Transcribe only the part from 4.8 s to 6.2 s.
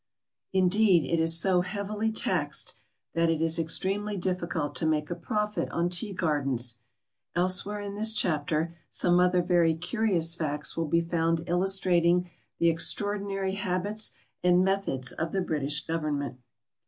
make a profit on tea